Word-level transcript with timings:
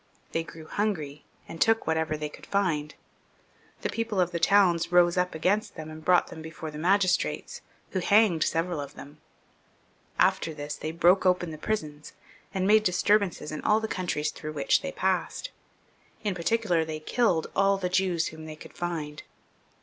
They 0.31 0.41
grew 0.41 0.65
hungry, 0.65 1.25
and 1.47 1.61
took 1.61 1.85
whatever 1.85 2.17
they 2.17 2.27
could 2.27 2.47
find. 2.47 2.89
Then 2.95 2.97
the 3.83 3.89
people 3.89 4.19
of 4.19 4.31
the 4.31 4.39
towns 4.39 4.91
rose 4.91 5.15
up 5.15 5.35
against 5.35 5.75
them, 5.75 5.91
and 5.91 6.03
brought 6.03 6.29
them 6.31 6.41
before 6.41 6.71
the 6.71 6.79
magistrates, 6.79 7.61
who 7.91 7.99
hanged 7.99 8.43
several 8.43 8.79
of 8.81 8.95
thenu 8.95 9.17
After 10.17 10.55
this 10.55 10.75
they 10.75 10.91
broke 10.91 11.23
open 11.27 11.51
the 11.51 11.59
prisons 11.59 12.13
and 12.51 12.65
made 12.65 12.83
disturbances 12.83 13.51
in 13.51 13.61
all 13.61 13.79
the 13.79 13.87
countries 13.87 14.31
through 14.31 14.53
which 14.53 14.81
they 14.81 14.91
passed. 14.91 15.51
In 16.23 16.33
particular, 16.33 16.83
they 16.83 16.99
killed 16.99 17.51
all 17.55 17.77
the 17.77 17.87
Jews 17.87 18.29
whom 18.29 18.47
they 18.47 18.55
could 18.55 18.73
find. 18.73 19.21